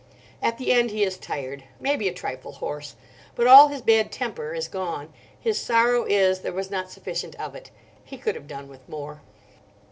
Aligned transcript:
At 0.41 0.57
the 0.57 0.71
end 0.71 0.89
he 0.89 1.03
is 1.03 1.15
tired, 1.19 1.63
maybe 1.79 2.07
a 2.07 2.11
trifle 2.11 2.53
hoarse. 2.53 2.95
But 3.35 3.45
all 3.45 3.67
his 3.67 3.83
bad 3.83 4.11
temper 4.11 4.51
is 4.55 4.67
gone. 4.67 5.13
His 5.39 5.59
sorrow 5.61 6.05
is 6.09 6.39
there 6.39 6.51
was 6.51 6.71
not 6.71 6.89
sufficient 6.89 7.35
of 7.35 7.53
it. 7.53 7.69
He 8.03 8.17
could 8.17 8.33
have 8.33 8.47
done 8.47 8.67
with 8.67 8.89
more. 8.89 9.21